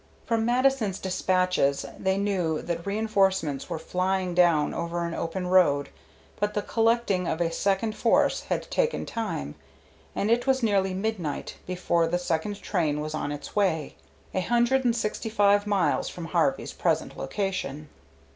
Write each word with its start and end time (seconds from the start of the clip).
From 0.25 0.45
Mattison's 0.47 0.97
despatches 0.97 1.85
they 1.95 2.17
knew 2.17 2.63
that 2.63 2.87
reenforcements 2.87 3.69
were 3.69 3.77
flying 3.77 4.33
down 4.33 4.73
over 4.73 5.05
an 5.05 5.13
open 5.13 5.45
road, 5.45 5.89
but 6.39 6.55
the 6.55 6.63
collecting 6.63 7.27
of 7.27 7.39
a 7.39 7.51
second 7.51 7.95
force 7.95 8.41
had 8.45 8.63
taken 8.71 9.05
time, 9.05 9.53
and 10.15 10.31
it 10.31 10.47
was 10.47 10.63
nearly 10.63 10.95
midnight 10.95 11.57
before 11.67 12.07
the 12.07 12.17
second 12.17 12.59
train 12.63 12.99
was 12.99 13.13
on 13.13 13.31
its 13.31 13.55
way, 13.55 13.95
a 14.33 14.39
hundred 14.41 14.83
and 14.83 14.95
sixty 14.95 15.29
five 15.29 15.67
miles 15.67 16.09
from 16.09 16.25
Harvey's 16.25 16.73
present 16.73 17.15
location. 17.15 17.87